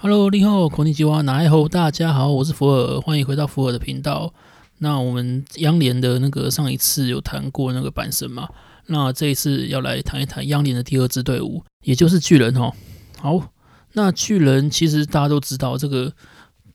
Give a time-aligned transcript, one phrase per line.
[0.00, 1.68] Hello，你好，孔尼基哇，哪一吼？
[1.68, 4.32] 大家好，我是福尔，欢迎回到福尔的频道。
[4.78, 8.48] 那我们央联的那个上一次有谈过那个阪神嘛？
[8.86, 12.72] 那这一次要来谈一谈央联的第二支队伍，也就是巨人哦。
[13.18, 13.50] 好，
[13.94, 16.12] 那巨人其实大家都知道，这个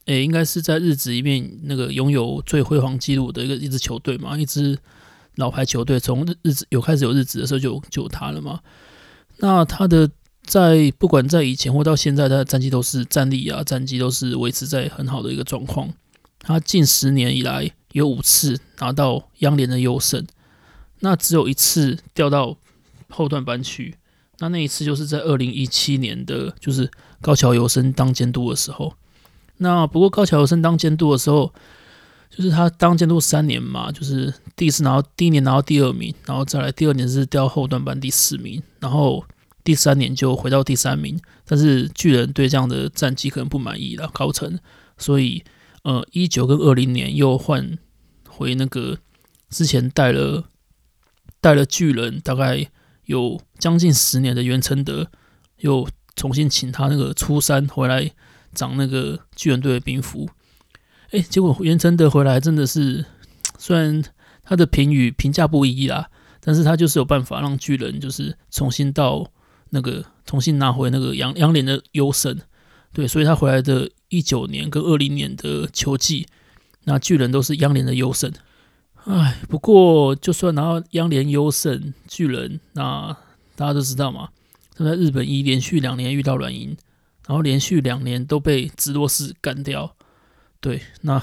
[0.08, 4.78] 诶，应该是在日职里面那个拥有最辉煌纪录的一个一支球队嘛，一支
[5.36, 8.60] 老牌球队，从日日职有开始有日职的时候就就有他了嘛。
[9.38, 10.10] 那他的。
[10.46, 15.92] 在不管在以前或到现在，他的战绩都是战力啊，战绩都是维持在很好的一个状况。
[16.40, 20.28] 他近十年以来有五次拿到央联的优胜，
[21.00, 22.58] 那只有一次掉到
[23.10, 23.96] 后段班去。
[24.40, 28.94] 那那一次就是在二零一七年的，就是高桥由伸当监督的时候。
[29.60, 31.54] 那不过高桥由伸当监督的时候，
[32.30, 39.24] 就是他当监督三年嘛，就是第一次拿到第一年拿到第二名，然后再来第二年是掉后段班第四名，然后。
[39.64, 44.60] 第三年就回到第三名，但是巨人对这样的战绩可能不满意了，高层，
[44.98, 45.42] 所以
[45.84, 47.78] 呃，一九跟二零年又换
[48.28, 48.98] 回那个
[49.50, 50.50] 之前带了
[51.40, 52.70] 带了巨人大概
[53.06, 55.10] 有将近十年的袁承德，
[55.60, 58.12] 又重新请他那个出山回来
[58.54, 60.30] 掌那个巨人队的兵符，
[61.12, 63.06] 哎，结果袁承德回来真的是，
[63.58, 64.04] 虽然
[64.44, 66.10] 他的评语评价不一啦，
[66.42, 69.32] 但是他就是有办法让巨人就是重新到。
[69.74, 72.40] 那个重新拿回那个央央联的优胜，
[72.94, 76.28] 对，所以他回来的一九年跟二零年的球季，
[76.84, 78.32] 那巨人都是央联的优胜。
[79.06, 83.18] 哎，不过就算拿到央联优胜，巨人那
[83.56, 84.30] 大家都知道嘛，
[84.76, 86.78] 他在日本一连续两年遇到软银，
[87.28, 89.96] 然后连续两年都被直落士干掉。
[90.62, 91.22] 对，那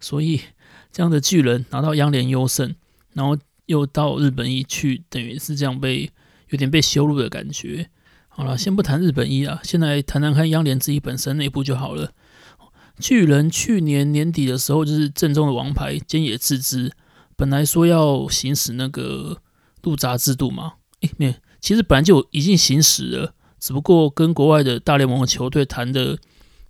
[0.00, 0.40] 所以
[0.90, 2.74] 这样的巨人拿到央联优胜，
[3.12, 6.10] 然后又到日本一去，等于是这样被。
[6.54, 7.90] 有点被羞辱的感觉。
[8.28, 12.12] 好了，先不谈日本一啊，先来谈谈看央联自己本身内部就好了。
[13.00, 16.92] 巨人去年年底的时候，就是正宗的王牌菅野智之，
[17.34, 19.38] 本来说要行使那个
[19.82, 26.16] 入闸制度嘛，诶，没有，其实本来就已经行使了，只不过跟国外的大联盟的球队谈的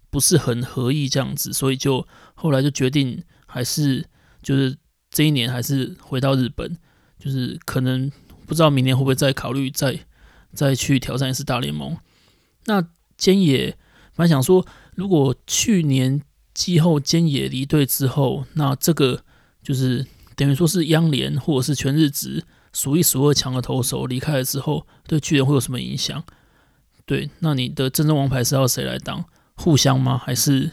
[0.09, 4.07] 不是很合意这样子，所以就后来就决定还是
[4.43, 4.79] 就是
[5.11, 6.79] 这一年还是回到日本，
[7.19, 8.11] 就是可能。
[8.47, 10.01] 不知道明年会不会再考虑再
[10.53, 11.97] 再去挑战一次大联盟？
[12.67, 12.83] 那
[13.19, 13.77] 菅野
[14.15, 16.23] 本来想说，如果去年
[16.53, 19.23] 季后菅野离队之后，那这个
[19.63, 20.07] 就是
[20.37, 26.23] 等于说是央联或者是全日职数一数二强的投手离开了之后，对巨人会有什么影响？
[27.07, 29.25] 对，那你的真正王牌是要谁来当？
[29.55, 30.19] 互相吗？
[30.19, 30.71] 还是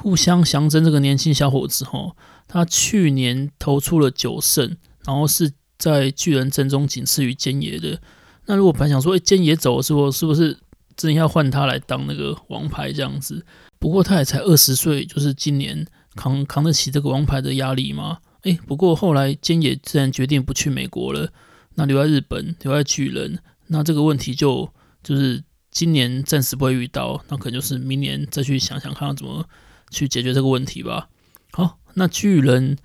[0.00, 1.84] 互相翔征这个年轻小伙子？
[1.84, 2.16] 吼，
[2.46, 5.52] 他去年投出了九胜，然后是。
[5.80, 7.98] 在巨人阵中仅次于菅野的，
[8.44, 10.58] 那如果本来想说，诶，菅野走的时候，是不是
[10.94, 13.46] 真要换他来当那个王牌这样子？
[13.78, 18.18] 不过他也才二十岁，就是今年扛扛得起这个王牌的压力吗？
[18.42, 21.32] 诶，不过后来菅野自然决定不去美国了，
[21.76, 24.70] 那留在日本，留在巨人，那这个问题就
[25.02, 29.46] 就是今年暂时不会遇到，那可能就是明年再去想想看怎么
[29.90, 31.08] 去解决这个问题吧。
[31.52, 32.76] 好，那巨人，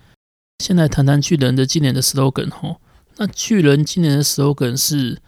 [0.60, 2.80] 现在谈谈巨人的今年的 slogan 吼。
[3.18, 5.20] 那巨人今年的 slogan 是，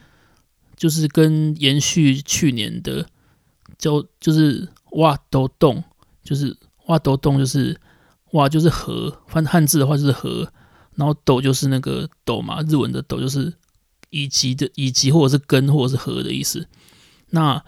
[0.76, 3.06] 就是跟延续去年的，
[3.78, 5.82] 就就是挖都洞，
[6.22, 6.56] 就是
[6.86, 7.80] 挖都洞，就是
[8.32, 10.52] 挖就是河，翻汉字的话就是河，
[10.96, 13.54] 然后斗就是那个斗嘛，日文的斗就是
[14.10, 16.68] 以及的以及或者是跟或者是和的意思，
[17.30, 17.64] 那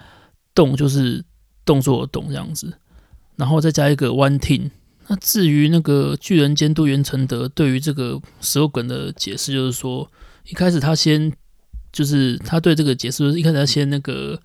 [0.54, 1.24] 动就是
[1.64, 2.78] 动作的动这样子，
[3.36, 4.70] 然后再加一个 One Team。
[5.10, 10.08] 那至于那个巨人监督源承德对于这个 slogan 的解释，就是说
[10.46, 11.32] 一开始他先
[11.90, 14.40] 就是他对这个解释，一开始他先那个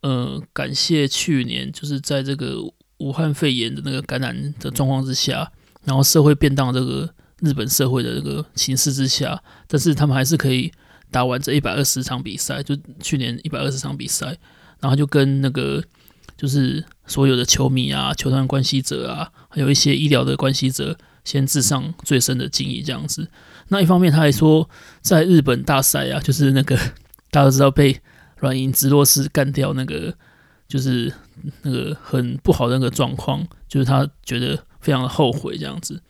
[0.00, 2.56] 呃感谢去年就是在这个
[3.00, 5.52] 武汉肺炎的那个感染的状况之下，
[5.84, 10.72] 然后社会变动这个日本社会的这个形势之下，但是他们还是可以
[11.10, 14.38] 打完这一百二十场比赛，就去年一百二十场比赛，
[14.80, 15.84] 然后就跟那个。
[16.36, 22.82] 就是所有的球迷啊、球团关系者啊，还有一些医疗的关系者，先致上最深的敬意。
[22.82, 23.28] 这样子，
[23.68, 24.68] 那一方面他还说，
[25.00, 26.76] 在日本大赛啊，就是那个
[27.32, 27.98] 大家都知道被
[28.36, 30.14] 软银直落士干掉那个，
[30.68, 31.12] 就是
[31.62, 36.02] 那个很不好的那个状况，就是他觉得非常的后悔这样子。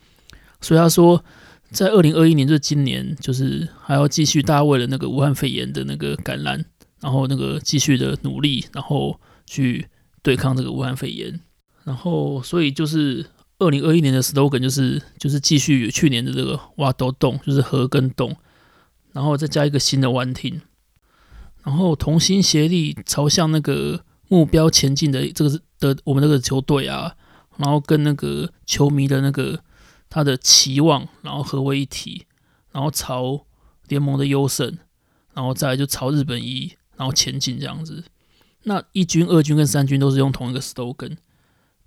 [0.61, 1.25] 所以他说，
[1.71, 6.65] 在二零二一年，就是今年，就是还要继续，大家为了那个武汉肺炎的那个感染，
[7.01, 9.87] 然后那个继续的努力，然后去。
[10.23, 11.41] 对抗这个武汉肺炎，
[11.85, 13.27] 然后所以就是
[13.59, 18.37] 二零二一年的 slogan 就是就是继续去年的这个挖斗洞，就是河跟洞，
[19.13, 20.61] 然后再加一个新的 One Team，
[21.65, 27.15] 然后同心协力朝向那个目标前进的这个是的我们那个球队啊，
[27.57, 29.61] 然后跟那个球迷的那个
[30.11, 32.27] 他的期望，然后合为一体，
[32.73, 33.47] 然后朝
[33.89, 34.79] 联盟的优胜，
[35.35, 38.05] 然后再就朝日本一，然后前进这样子。
[38.65, 41.17] 那一军、二军跟三军都是用同一个 slogan，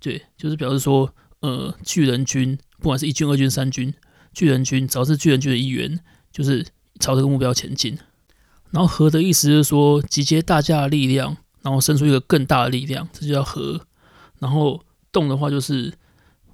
[0.00, 3.94] 对，就是表示说，呃，巨人军不管是一军、二军、三军，
[4.32, 6.00] 巨人军只要是巨人军的一员，
[6.32, 6.66] 就是
[6.98, 7.98] 朝这个目标前进。
[8.70, 13.86] 然后合的意思就是说，集结大家的力量，然后生出一个更大的力量，这就叫合。
[14.38, 14.82] 然后
[15.12, 15.92] 动的话，就是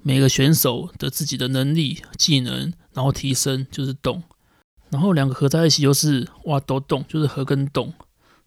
[0.01, 4.21] 每个选手的自己的能力、技能，然后提升就是动。
[4.89, 7.93] 然后两个合在一起就是哇都动，就是合跟动，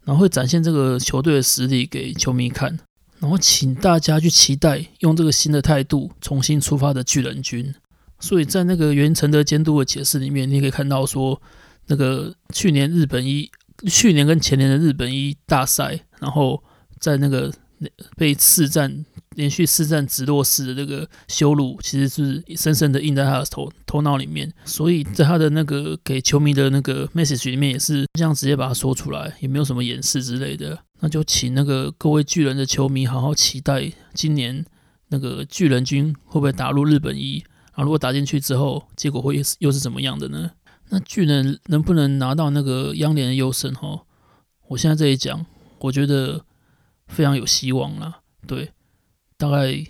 [0.05, 2.79] 然后会展现这个球队的实力给球迷看。
[3.19, 7.73] 然后请大家去期待用这个新的态度重新出发的巨人军。
[8.19, 11.41] 所以在那个原承德监督的解释里面，你可以看到说，
[11.87, 13.49] 那个去年日本一。
[13.89, 16.63] 去年跟前年的日本一大赛，然后
[16.99, 17.51] 在那个
[18.15, 24.51] 被四战连续四战直落四的这个羞辱，其实是深深的印在他的头头脑里面。
[24.65, 30.77] 所以在他的那个给球迷的那个 message 里面，也是这样直接把它说出来，也没有什么掩饰之类的。
[30.99, 34.65] 那就请那个各位巨人的球迷好好期待今年
[35.09, 37.43] 那个巨人军会不会打入日本一
[37.73, 37.83] 啊？
[37.83, 40.51] 如果打进去之后，结果会又是怎么样的呢？
[40.89, 43.73] 那巨人能不能拿到那个央联的优胜？
[43.73, 44.03] 哈，
[44.69, 45.45] 我现在这里讲，
[45.79, 46.45] 我觉得
[47.07, 48.21] 非常有希望啦。
[48.47, 48.71] 对，
[49.37, 49.85] 大概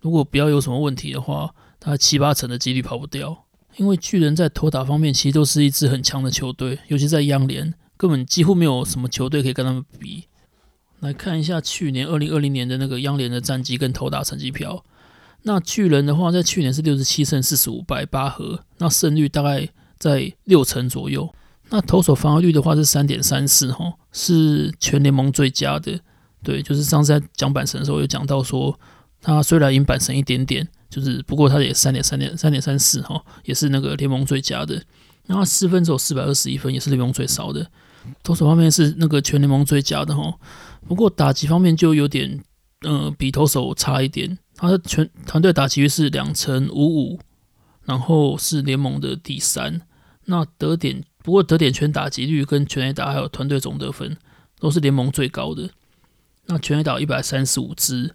[0.00, 3.46] 如果不要有什么问题的话，大概七八成的几率跑不掉。
[3.76, 10.24] 因为巨人在投打方面其实都是一支很强的球队，尤其在央联，根本几乎没有什么球队可以跟他们比。
[11.00, 14.84] 来看一下去年二零二零年的那个央联的战绩跟投打成绩表。
[15.42, 19.68] 那巨人的话，在去年是六十七胜四十五败八和，那胜率大概。
[19.98, 21.34] 在六成左右，
[21.70, 25.98] 那投手防御率的话是三点三四，哈，是全联盟最佳的。
[26.46, 28.78] 对，就是上次在讲阪神的时候有讲到说，
[29.20, 34.80] 他虽然赢阪神一点点，就是不过他也三点三点三点三四，哈，也是那个联盟最佳的。
[35.26, 37.66] 然后失分只有四百二十一分，也是联盟最少的。
[38.22, 40.32] 投手方面是那个全联盟最佳的，哈。
[40.86, 42.40] 不过打击方面就有点，
[42.82, 44.38] 呃，比投手差一点。
[44.54, 47.18] 他的全团队打击率是两成五五。
[47.84, 49.80] 然后是联盟的第三，
[50.24, 54.16] 那得点不过得点圈打击率跟全垒打还有团队总得分
[54.58, 55.70] 都是联盟最高的。
[56.46, 58.14] 那全垒打一百三十五支，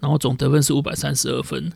[0.00, 1.72] 然后总得分是五百三十二分，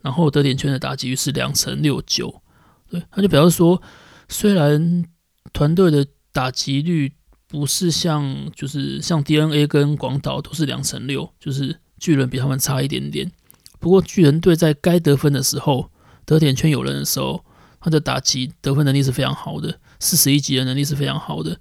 [0.00, 2.42] 然后得点圈的打击率是两成六九。
[2.90, 3.82] 对，他就表示说，
[4.28, 5.04] 虽然
[5.52, 7.12] 团队的打击率
[7.46, 13.30] 不是像就是像 DNA 跟广岛都是两成六，就是巨人比他们差一点点。
[13.78, 15.90] 不过巨人队在该得分的时候。
[16.24, 17.44] 得点圈有人的时候，
[17.80, 21.58] 他的打击得分能力是非常好的，四十一级的能力是非常好的。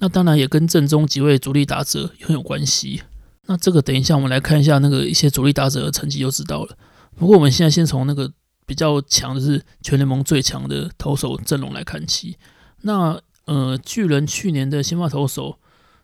[0.00, 3.00] 那当然也跟正中几位主力打者很有关系。
[3.46, 6.76] 那这个等一下我们来看一下那个一些主力打者的成绩就知道了。
[7.16, 8.32] 不过我们现在先从那个
[8.66, 12.38] 比较强的是全联盟最强的投手阵容来看起。
[12.82, 15.58] 那呃，巨人去年的先发投手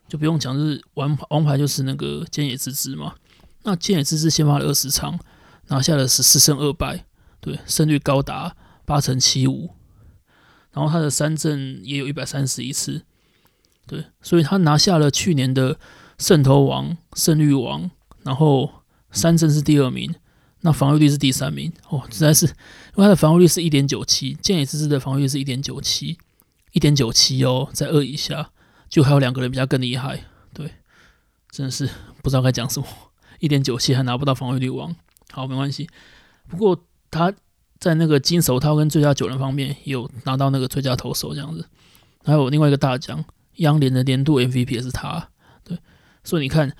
[0.07, 3.15] 就不用讲，就是王王牌就是那个菅野之之嘛。
[3.63, 5.17] 那菅野之之先发了二十场，
[5.67, 7.05] 拿下了十四胜二败。
[7.41, 9.69] 对，胜率高达八成七五，
[10.73, 13.03] 然后他的三振也有一百三十一次，
[13.87, 15.79] 对，所以他拿下了去年的
[16.17, 17.91] 胜投王、胜率王，
[18.23, 18.71] 然后
[19.11, 20.15] 三振是第二名，
[20.61, 22.53] 那防御率是第三名，哦，实在是，因
[22.95, 26.17] 为他的防御率是一点九七，菅野之之的防御率是一点九七，
[26.71, 28.51] 一点九七哦，在二以下，
[28.87, 30.23] 就还有两个人比较更厉害，
[30.53, 30.71] 对，
[31.51, 31.89] 真的是
[32.23, 32.87] 不知道该讲什么，
[33.39, 34.95] 一点九七还拿不到防御率王，
[35.31, 35.89] 好，没关系，
[36.47, 36.83] 不过。
[37.11, 37.33] 他
[37.79, 41.67] 在那个金手套跟最佳九人方面有拿到那个最佳投手这样子，
[42.23, 45.29] 还有另外一个大奖，央联的年度 MVP 也是他，
[45.63, 45.75] 对，
[46.23, 46.71] 所以你看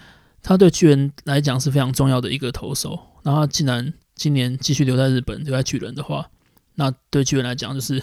[0.42, 6.30] 他对巨人来讲是非常重要的一个投手，然后他既然今年继续留在日本留在巨人的话，
[6.76, 8.02] 那对巨人来讲就是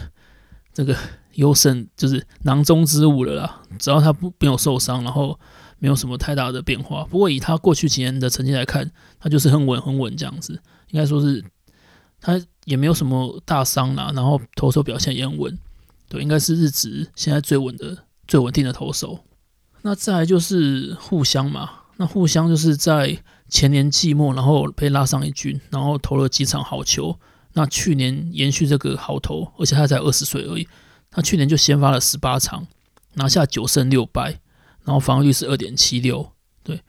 [0.73, 0.97] 这个
[1.35, 5.39] 优胜 就是囊中之物了啦，只要他不没有受伤，然后
[5.79, 11.45] 没有什么太大的变化，不过以他过去几年的成绩来看，他就是很稳很稳这样子，应该说是。
[12.19, 15.57] 他也没有什么大伤啦，然后投手表现也很稳，
[16.09, 19.21] 对，应该是日职现在最稳的、最稳定的投手。
[19.83, 27.19] 那再来就是互相嘛，那互相就是在前年季末，然后被拉上一军，然后投了几场好球。
[27.53, 30.69] 那去年延续这个好投，而且他才二十岁而已，
[31.11, 32.67] 他去年就先发了十八场，
[33.15, 34.41] 拿下九胜六败，
[34.85, 36.33] 然后防御率是二点七六。
[36.63, 36.83] 对，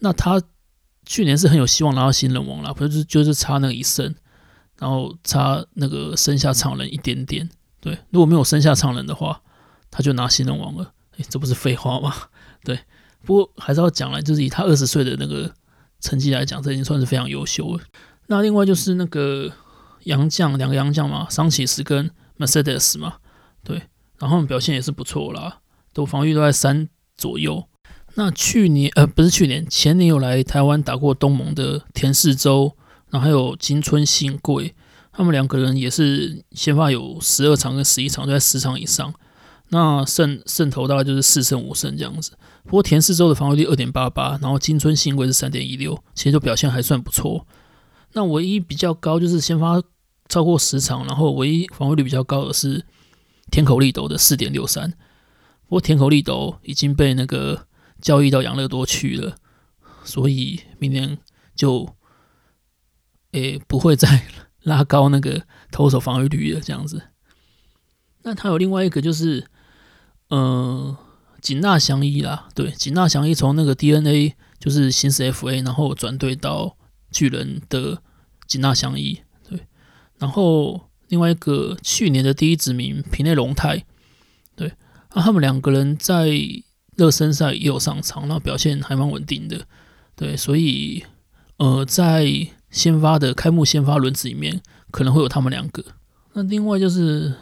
[0.00, 0.42] 那他
[1.06, 4.14] 去年是很有希望拿到新人王啦，不是就是差那一胜。
[4.78, 7.46] 然后差那个生下场人一点点，
[7.82, 9.42] 对，如果没有生下场人的话，
[9.90, 10.94] 他就拿新人王了。
[11.18, 12.14] 诶，这不是废话吗？
[12.64, 12.80] 对，
[13.24, 15.52] 不过还是要讲了，就是以他二十岁的那个
[16.00, 17.80] 成绩来讲，这已经算是非常优秀了。
[18.26, 19.50] 那另外就是那个
[20.04, 23.16] 洋将，两个洋将嘛，桑奇斯跟 Mercedes 嘛，
[23.62, 23.82] 对，
[24.18, 25.58] 然后表现也是不错啦，
[25.92, 27.66] 都防御都在三左右。
[28.14, 32.74] 那去年呃不是去年，前年有来台湾打过东盟的田士周，
[33.10, 34.74] 然后还有金村幸贵，
[35.12, 39.14] 他们两个人也是先发有十二场跟十一场，都在十场以上。
[39.68, 42.32] 那胜胜投大概就是四胜五胜这样子。
[42.64, 47.46] 不过田四周的防御率二点八八，然后金村新贵是三点一六，其实就表现还算不错。
[48.12, 49.82] 那唯一比较高就是先发
[50.28, 52.84] 超过十场，然后唯一防御率比较高的是
[53.50, 54.90] 田口利斗的四点六三。
[54.90, 57.66] 不过田口利斗已经被那个
[58.00, 59.36] 交易到养乐多去了，
[60.04, 61.18] 所以明年
[61.54, 61.94] 就
[63.32, 64.26] 诶、不会再
[64.62, 66.60] 拉高那个投手防御率了。
[66.60, 67.02] 这样子。
[68.22, 69.46] 那他有另外一个就是，
[70.28, 70.96] 呃，
[71.40, 76.76] 锦纳祥一啦，对，锦纳祥一从那个 DNA 就是行使 FA，然后转队到。
[77.12, 78.00] 巨人的
[78.46, 79.58] 锦纳祥一，对，
[80.18, 83.84] 然后另外一个去年的第一指名平内龙太，
[84.54, 84.72] 对，
[85.12, 86.30] 那他们两个人在
[86.94, 89.66] 热身赛也有上场，然后表现还蛮稳定的，
[90.14, 91.04] 对，所以
[91.56, 92.30] 呃，在
[92.70, 95.84] 先发的开幕先发轮子里面可能会有他们两个。
[96.34, 97.34] 那另外就是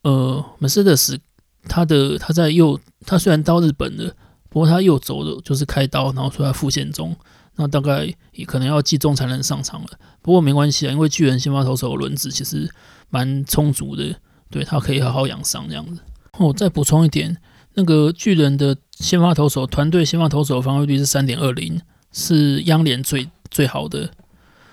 [0.00, 1.18] 呃，Mercedes
[1.68, 4.14] 他的他在右，他虽然到日本了，
[4.48, 7.16] 不过他右走的就是开刀，然后说在复健中。
[7.56, 9.88] 那大概也可能要季中才能上场了，
[10.20, 12.68] 不过没关系啊，因为巨人先发投手轮子其实
[13.10, 14.16] 蛮充足的，
[14.50, 16.00] 对，他可以好好养伤这样子。
[16.32, 17.36] 哦，再补充一点，
[17.74, 21.80] 那个巨人的先发投手团队先发投手防御率是三点二零，
[22.10, 24.10] 是央联最最好的。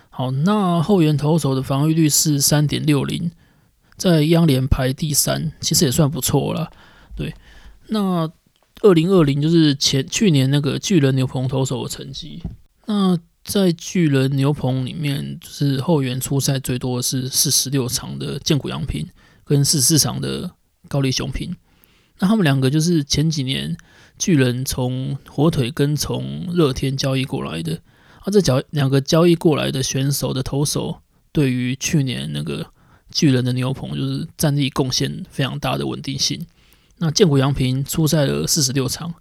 [0.09, 3.29] 好，那后援投手的防御率是三点六零，
[4.01, 6.71] 在央联排第三，其实也算不错了。
[7.15, 7.35] 对，
[7.89, 8.27] 那
[8.81, 12.41] 二零二零就是前去年那个巨人牛棚投手的成绩。
[12.87, 19.07] 那在巨人牛棚里面，就是后援出赛最多的是四十六场的菅谷洋平，
[19.43, 20.49] 跟四十四场的
[20.87, 21.55] 高梨雄平。
[22.17, 23.77] 那他们两个就是前几年
[24.17, 27.79] 巨人从火腿跟从乐天交易过来的。
[28.21, 32.71] 啊，这交两个交易过来的选手的投手，对于去年那个
[33.11, 36.45] 巨人的牛棚就是战力贡献非常大的稳定性。
[36.97, 39.13] 那菅谷洋平出赛了四十六场，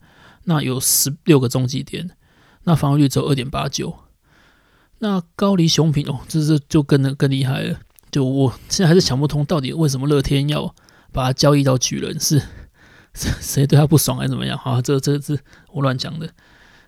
[0.44, 2.10] 那有十六个中继点。
[2.64, 3.94] 那防御率只有二点八九，
[4.98, 7.80] 那高梨雄平哦，这是就更更厉害了。
[8.10, 10.74] 就我现在还是想不通，到底为什么乐天要
[11.10, 12.20] 把他交易到巨人？
[12.20, 12.42] 是
[13.14, 14.58] 谁对他不爽还是怎么样？
[14.62, 15.38] 啊，这这这
[15.72, 16.30] 我乱讲的。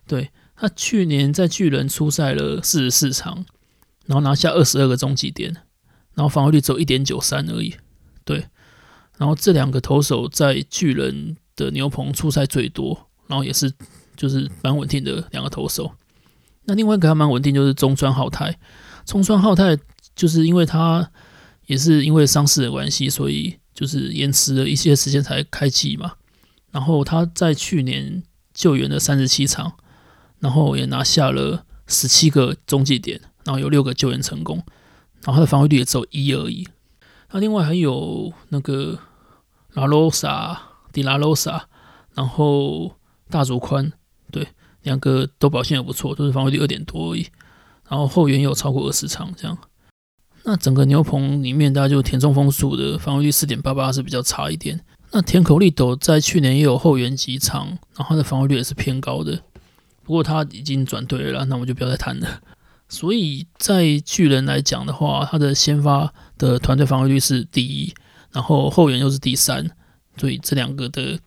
[0.06, 3.46] 对，他去年在巨人出赛了四十四场，
[4.04, 5.56] 然后拿下二十二个中继点，
[6.14, 7.74] 然后防御率只有一点九三而已。
[8.24, 8.46] 对，
[9.18, 13.72] 然后这两个投手在巨人的牛棚出赛最多，然后也是。
[14.14, 15.90] 就是蛮稳定的两个投手，
[16.64, 18.56] 那另外一个还蛮稳定，就是中川浩太。
[19.06, 19.76] 中川浩太
[20.14, 21.10] 就是因为他
[21.66, 26.12] 也是因为伤势的关系，所以就是延迟了一些时间才开季嘛。
[26.70, 29.72] 然后他在去年救援了三十七场，
[30.40, 34.62] 然后也拿下了十七个中继点，然后有六个救援成功，
[35.24, 36.68] 然后他的防御率也只有一而已。
[37.30, 38.98] 那另外还有那个
[39.72, 40.60] 拉罗萨、
[40.92, 41.68] 迪拉罗萨，
[42.14, 42.96] 然后
[43.30, 43.92] 大竹宽。
[44.30, 44.48] 对，
[44.82, 47.26] 两个都表现也不错，都是防御率二点多而已。
[47.88, 49.56] 然后后援有超过二十场这样。
[50.44, 54.84] 那整个牛棚里面，大家就田中丰树的防御率四点八八是比较差一点。
[55.12, 59.42] 那田口丽斗在去年也有后援几场，然后他的防御率也是偏高的。
[60.02, 62.40] 不过他已经转队了，那我们就不要再谈了。
[62.92, 67.94] 所以在巨人来讲的话，他的先发的团队防御率是第一，
[68.30, 69.70] 然后后援又是第三，
[70.16, 71.18] 所以这两个的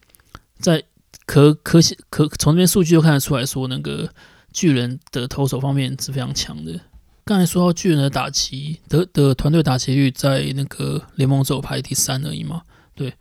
[0.59, 0.83] 在。
[1.27, 1.79] 可可
[2.11, 4.07] 可从这边数据就看得出来说，那个
[4.53, 6.79] 巨人的投手方面是非常强的。
[7.23, 12.61] 刚才说到巨人的打击的的团队打击率在那个联盟只有排第三而已嘛。
[12.93, 13.11] 对，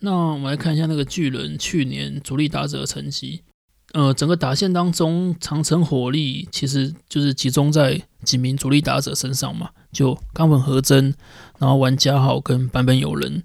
[0.00, 3.43] 那我们来看一下那个巨人去年主力打者的成绩。
[3.94, 11.14] 呃，整个打线当中，长城火力其实就是集中在几名主力打者身上嘛，就冈本和真，
[11.58, 13.42] 然后丸佳浩跟坂本友人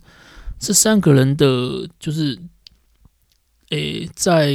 [0.60, 2.38] 这三个人的，就是。
[3.72, 4.52] 诶，在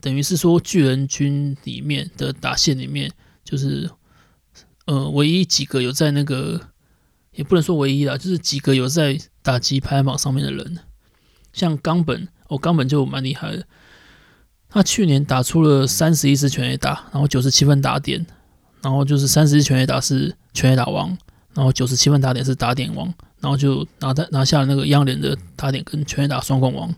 [0.00, 3.08] 等于是说巨人军里面的打线里面，
[3.44, 3.88] 就是
[4.86, 6.60] 呃，唯一几个有在那个，
[7.36, 10.80] 也不能说唯一啦，就是几个有在打击排行榜上面的人，
[11.52, 13.68] 像冈本，哦，冈本就蛮厉害的，
[14.74, 18.26] 他去年打出了三十一支全垒打，然后九十七分打点，
[18.82, 21.16] 然后就是三十一全垒打是全垒打王，
[21.54, 23.06] 然后九十七分打点是打点王，
[23.38, 26.92] 然后就拿在拿下了那个央联的打点跟全垒打双冠王。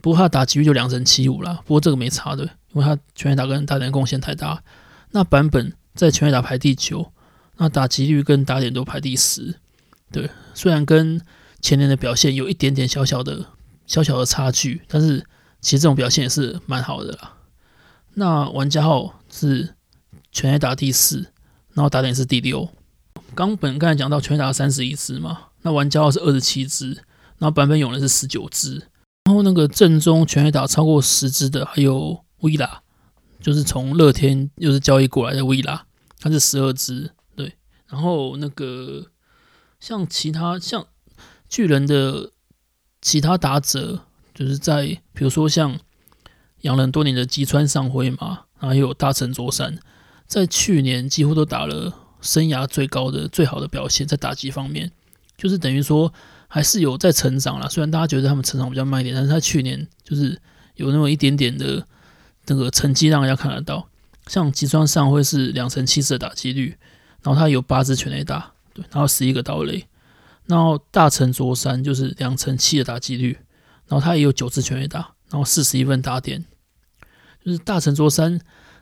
[0.00, 4.62] 不过他打击率就两成七五啦，不过这个没差的，因为他全垒打跟打点贡献太大。
[5.10, 7.12] 那版本在全垒打排第九，
[7.58, 9.56] 那打击率跟打点都排第十。
[10.10, 11.20] 对，虽然跟
[11.60, 13.44] 前年的表现有一点点小小的
[13.86, 15.26] 小小的差距，但是
[15.60, 17.36] 其实这种表现也是蛮好的啦。
[18.14, 19.74] 那玩家号是
[20.32, 21.32] 全垒打第四，
[21.74, 22.68] 然后打点是第六。
[23.34, 26.94] 刚本刚才讲到全垒打三十一支嘛，那玩家号是二十七支，
[27.38, 28.88] 然后版本勇人是十九支。
[29.24, 32.82] 然后那个正中全垒打超过十支的还有威拉，
[33.40, 35.84] 就是从乐天又是交易过来的威拉，
[36.18, 37.10] 他是十二支。
[37.36, 37.52] 对，
[37.86, 39.08] 然后那个
[39.78, 40.86] 像其他像
[41.48, 42.32] 巨人的
[43.02, 44.06] 其他打者，
[44.38, 45.78] 就是在比如说像
[46.60, 49.76] 养了多年的吉川尚辉嘛，然后又有大城卓三，
[50.26, 54.92] 在去年几乎都打了生涯最高的最好的表现，在打击方面，
[55.36, 56.12] 就是等于说。
[56.50, 60.40] 还是有在成长啦，虽然大家觉得他们成长比较慢一点，但是他去年就是
[60.76, 61.86] 有那么一点点的
[62.46, 63.86] 那个成绩让人家看得到。
[64.28, 66.78] 像吉川尚辉是两成七四的打击率，
[67.22, 69.86] 然后他有八支全垒打，对，然后十一个盗垒。
[70.46, 73.36] 然后大城卓三就是两成七的打击率，
[73.88, 76.44] 然后他也有九次全垒打，然后四十一分打点。
[77.44, 78.40] 就是大城卓三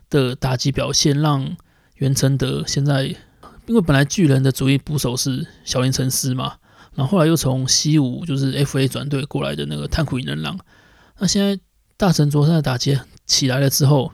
[0.09, 1.55] 的打击表现让
[1.95, 3.05] 袁承德现在，
[3.65, 6.57] 因为本来巨人的主力捕手是小林诚司嘛。
[6.93, 10.59] 然后后来又从西武就是 FA 转队过来的那个炭谷银仁朗，
[11.19, 11.59] 那现在
[11.95, 14.11] 大城卓三的打击起来了之后，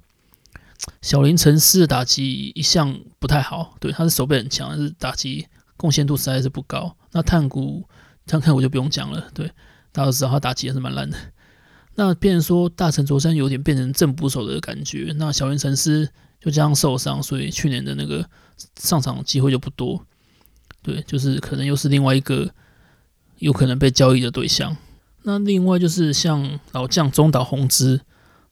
[1.02, 5.48] 小林诚司的打击一向不太好，对，他是守备很强，但是打击
[5.78, 6.98] 贡献度实在是不高。
[7.14, 7.88] 那炭谷，
[8.26, 9.50] 这样看我就不用讲了，对，
[9.94, 11.18] 大家都知道他打击也是蛮烂的。
[11.96, 16.10] 那变成说大城卓三有点变成正捕手的感觉，那小林诚司
[16.42, 18.30] 就这样受伤，所以去年的那个
[18.76, 20.06] 上场机会就不多，
[20.82, 22.52] 对，就是可能又是另外一个。
[23.40, 24.78] 有可能被交易的对象。
[25.24, 28.00] 那另外就是像老将中岛宏之，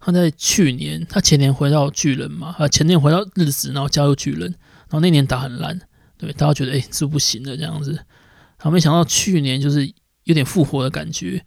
[0.02, 5.80] 他在去年，他前年回到巨人嘛，啊前年回到日职，然后加入巨人，然后那年打很烂，
[6.18, 7.94] 对，大家觉得诶、欸、是不行的这样子。
[7.94, 9.90] 然后没想到去年就是
[10.24, 11.44] 有点复活的感觉，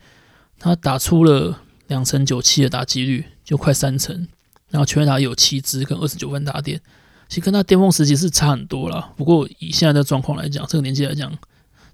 [0.58, 4.26] 他打出了两成九七的打击率，就快三成，
[4.70, 6.80] 然后全垒打有七支跟二十九分打点，
[7.28, 9.12] 其实跟他巅峰时期是差很多啦。
[9.16, 11.36] 不过以现在的状况来讲，这个年纪来讲。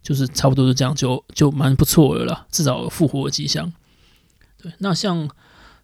[0.02, 3.70] 就是差不多是这样，就就蛮不错的了，至少有复活的迹象。
[4.56, 5.28] 对，那像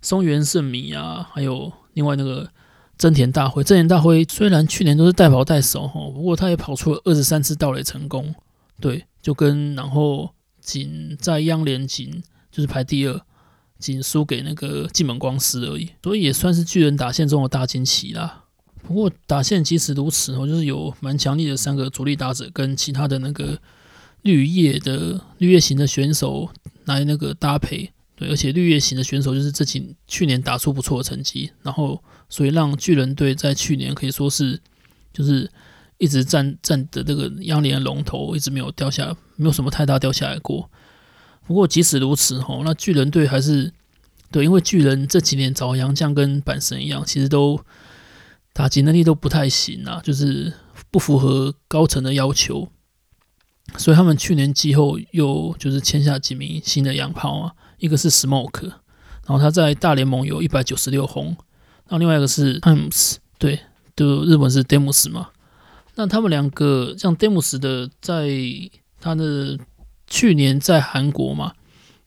[0.01, 2.49] 松原圣米啊，还有另外那个
[2.97, 8.35] 真田大辉，真田大辉虽然去年都是带跑带守哈，不过他也跑出了二十三次盗垒成功。
[8.81, 10.33] 对，就跟然后
[10.67, 13.21] 仅在央联仅就是排第二，
[13.79, 18.45] 仅输给那个今本光司而已，所以也算是巨人打线中的大惊奇啦。
[18.83, 23.59] 不过打线即使如此哦，就是有蛮强力的三个主力打者跟其他的那个。
[24.23, 26.51] 绿叶的绿叶型的选手
[26.87, 34.61] 来那个搭配，对，而且绿叶型的选手就是这几去年打出不错的成绩，然后所以让巨人队在去年可以说是
[35.13, 35.49] 就是
[35.99, 40.71] 一直站站的这个央联的龙头，一直没有掉下，没有什么太大掉下来过。
[41.47, 43.73] 不过即使如此吼，那巨人队还是
[44.31, 47.61] 对，因为巨人这几年找洋将跟阪神一样，其实都
[48.53, 50.53] 打击能力都不太行啊，就是
[50.91, 52.69] 不符合高层的要求。
[53.77, 63.61] 所以他们去年季后又就是签下几名新的洋炮啊，一个是 Smoke，然后他在大联盟有一百九十六轰，然后另外一个是 Demus，对，
[63.95, 65.31] 就日本是 Demus 嘛。
[65.97, 68.31] 那他们两个像 Demus 的，在
[69.01, 69.59] 他的
[70.07, 71.53] 去年在韩国嘛，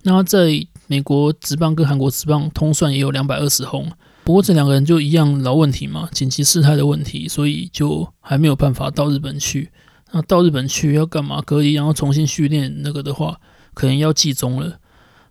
[0.03, 3.91] 那他在美国职棒跟韩国职棒通算也有两百二十轰，
[4.23, 9.71] 不过这两个人就一样老问题嘛，紧急事态的问题，所以就还没有办法到日本去。
[10.11, 11.41] 那到日本去要干嘛？
[11.41, 13.39] 隔离，然后重新训练那个的话，
[13.73, 14.79] 可能要季中了。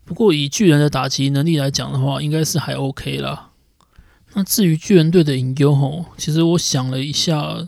[0.04, 3.50] 不过以巨人的打击能力来讲的话，应该是还 OK 啦。
[4.34, 7.66] 那至于巨人队的隐忧吼，其实我想了一下，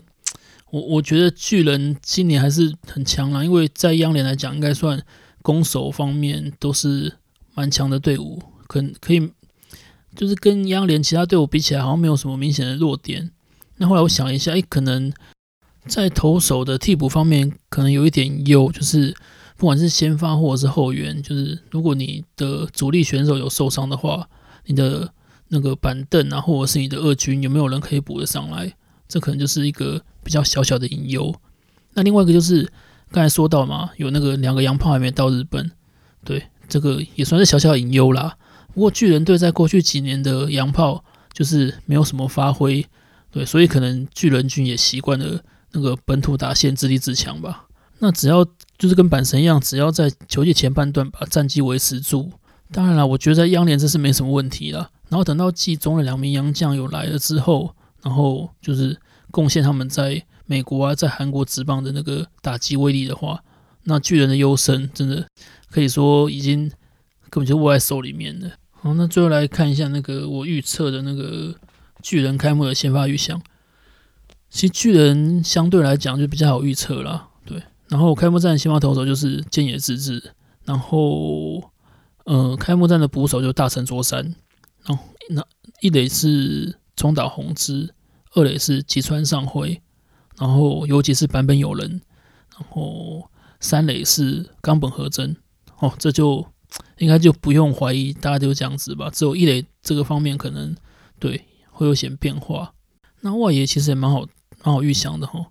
[0.71, 5.01] 我我觉得巨人今年还是很强啦，因为在央联来讲，应该算
[5.41, 7.13] 攻守方面都是
[7.53, 9.31] 蛮强的队伍，可可以
[10.15, 13.29] 就是跟央联其他队伍比起来，好像没有什么明显的弱点。
[13.77, 15.13] 那后来我想一下，诶，可能。
[15.87, 19.17] 在投手的替补方面，可能有一点优，就是
[19.57, 24.29] 不管是先发或者是后援，就是如果你的主力选手有受伤的话，
[24.67, 25.11] 你的
[25.47, 28.71] 那个板凳啊，或者是你的二军有没有人可以补得上来，
[29.07, 31.33] 这可能就是一个比较小小的隐忧。
[31.93, 32.71] 那另外一个就是
[33.11, 35.71] 刚才说到嘛，有那个两个洋炮还没到日本，
[36.23, 38.37] 对，这个也算是小小隐忧啦。
[38.73, 41.03] 不过巨人队在过去几年的洋炮
[41.33, 42.85] 就是没有什么发挥，
[43.31, 45.41] 对，所以可能巨人军也习惯了。
[45.73, 47.65] 那个本土打线自立自强吧。
[47.99, 48.45] 那只要
[48.77, 52.29] 就是跟阪神一样，只要在球季前半段把战绩维持住，
[52.73, 54.89] 当然了，我觉得在央联这是没什么问题了。
[55.07, 58.99] 然后等到季中的两名洋将有来了之后，然后就是
[59.31, 63.43] 贡献他们在美国啊，在韩国职棒的那个打击威力的话，
[63.85, 65.25] 那巨人的优胜真的
[65.69, 66.69] 可以说已经
[67.29, 68.51] 根本就握在手里面了。
[68.69, 71.55] 好，那最后来看一下那个我预测的那个
[72.03, 73.41] 巨人开幕的先发预想。
[74.49, 77.63] 其实巨人相对来讲就比较好预测啦，对。
[77.87, 80.33] 然后开幕战先发投手就是建野智志，
[80.65, 81.71] 然后
[82.25, 84.35] 呃，开幕战的捕手就大城卓三，
[84.83, 85.41] 然后那
[85.79, 87.93] 一垒是中岛宏之，
[88.33, 89.81] 二垒是吉川尚辉，
[90.37, 92.01] 然后尤其是坂本友人，
[92.57, 95.35] 然后三垒是冈本和真，
[95.79, 96.45] 哦，这就
[96.97, 99.09] 应该就不用怀疑，大家就这样子吧。
[99.09, 100.75] 只有一垒这个方面可能
[101.19, 102.73] 对会有些变化。
[103.21, 104.25] 那外野其实也蛮好。
[104.63, 105.43] 蛮好预想的哈，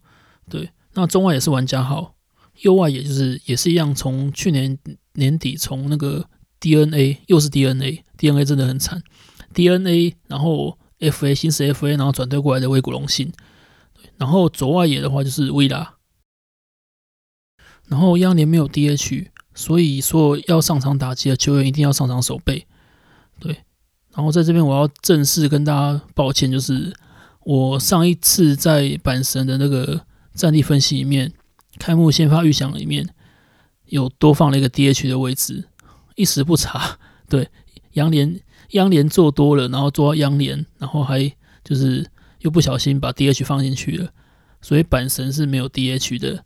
[0.49, 2.15] 对，那中外也是玩家号，
[2.61, 4.79] 右外也就是也是一样，从去年
[5.15, 6.25] 年底从那个
[6.61, 9.03] DNA 又是 DNA，DNA 真的很惨
[9.53, 13.33] ，DNA 然后 FA 新式 FA 然后转队过来的威古隆信，
[14.17, 15.95] 然后左外野的话就是维拉。
[17.89, 22.67] 然后央联没有 DH，所以说要上场打击的球员一定要上场守备，
[23.39, 23.65] 对，
[24.15, 26.95] 然后在这边我要正式跟大家抱歉，就是。
[27.43, 31.33] 我上一次在阪神的那个战力分析里面，
[31.79, 33.15] 开幕先发预想里面
[33.87, 35.65] 有多放了一个 DH 的位置，
[36.17, 36.99] 一时不察，
[37.31, 37.49] 对，
[37.93, 38.39] 杨连
[38.71, 41.31] 央联做多了，然后做到央联，然后还
[41.65, 42.09] 就是
[42.41, 44.11] 又不小心把 DH 放进去了，
[44.61, 46.45] 所以阪神是没有 DH 的，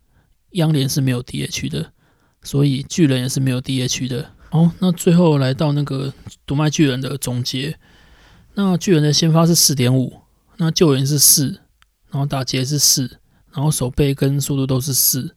[0.51, 1.91] 央联是没有 DH 的，
[2.43, 4.31] 所以巨人也是没有 DH 的。
[4.51, 6.13] 哦，那最后来到那个
[6.45, 7.77] 读卖巨人的总结，
[8.53, 10.21] 那巨人的先发是四点五。
[10.57, 11.59] 那救援是四，
[12.09, 13.19] 然后打劫是四，
[13.51, 15.35] 然后守备跟速度都是四。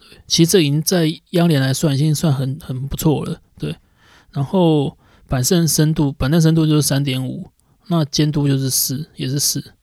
[0.00, 3.40] 对，其实这已经在央联来算，已经算很很不错了。
[3.56, 3.76] 对，
[4.32, 4.98] 然后
[5.30, 7.50] 板凳深度，板凳深度就是三点五，
[7.86, 9.74] 那监督就是四，也是四。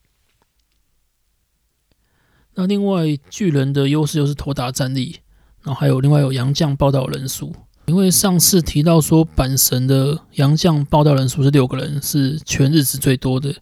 [2.56, 5.22] 那另外巨人的优势就是投打战力，
[5.64, 7.56] 然后还有另外有洋将报道人数，
[7.86, 13.56] 因为上次提到说阪神的洋将报道人数是六个人，是全日职最多的。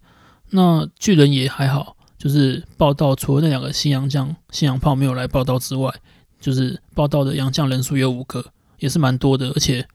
[0.50, 5.93] 那巨人也还好，就是报道，除了那两个新洋将、新洋炮没有来报道之外，
[6.39, 8.43] 就是报道的洋将人数有五个，
[8.80, 9.50] 也是蛮多的。
[9.50, 9.88] 而且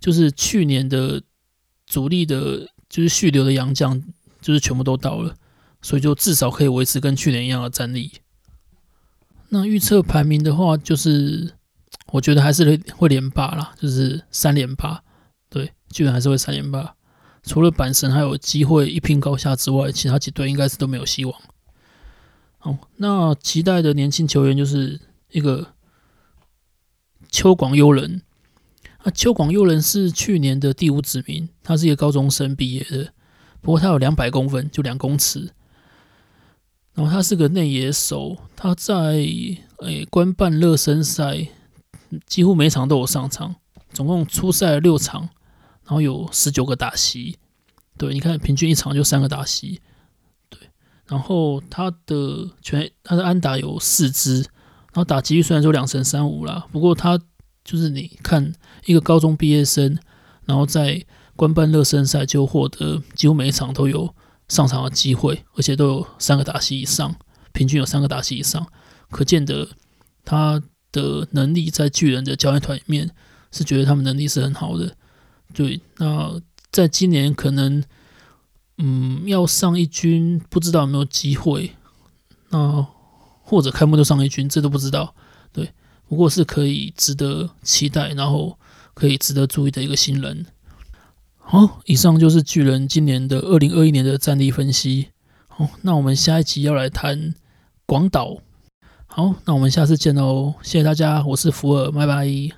[0.00, 1.22] 就是去年的
[1.86, 4.02] 主力的，就是续留的洋将，
[4.40, 5.34] 就是全部都到了，
[5.82, 8.12] 所以就至少可以维持跟去年一样的战力。
[9.48, 11.54] 那预测排名的话，就是
[12.12, 15.02] 我觉得还是会连霸啦，就是三连霸。
[15.48, 16.94] 对，巨人还是会三连霸。
[17.42, 21.34] 除了阪神还有机会一拼高下之外，其他几队应该是都没有希望。
[22.58, 25.74] 好，那期待的年轻球员就是一个
[27.30, 28.22] 秋广优人。
[29.10, 33.12] 秋广佑人是去年的第五指名，他是一个高中生毕业的，
[33.60, 35.52] 不过他有两百公分，就两公尺。
[36.94, 39.26] 然后他是个内野手，他在
[39.78, 41.48] 诶官办热身赛
[42.26, 43.56] 几乎每场都有上场，
[43.92, 45.28] 总共出赛了六场。
[45.84, 47.38] 然后有十九个打席，
[47.96, 49.80] 对，你看平均一场就三个打席，
[50.50, 50.60] 对。
[51.06, 57.18] 然后他的全他的安打有四支，然后打击率虽然说两成三五啦，不过他
[57.64, 58.52] 就是你看
[58.86, 59.98] 一个高中毕业生，
[60.44, 61.04] 然后在
[61.36, 64.14] 官办热身赛就获得几乎每一场都有
[64.48, 67.14] 上场的机会，而且都有三个打席以上，
[67.52, 68.66] 平均有三个打席以上，
[69.10, 69.68] 可见的
[70.24, 73.10] 他的能力在巨人的教练团里面
[73.52, 74.96] 是觉得他们能力是很好的。
[75.54, 77.82] 对，那在今年可能，
[78.78, 81.72] 嗯，要上一军，不知道有没有机会。
[82.50, 82.86] 那
[83.42, 85.14] 或者开幕就上一军，这都不知道。
[85.52, 85.72] 对，
[86.06, 88.58] 不过是可以值得期待，然后
[88.98, 90.44] 可以值得注意的一个新人。
[91.36, 95.08] 好，以上就是巨人今年的二零二一年的战力分析。
[95.46, 97.34] 好，那我们下一集要来谈
[97.86, 98.38] 广岛。
[99.06, 102.57] 好，那我们下次见喽，谢谢大家，我是福尔，拜拜。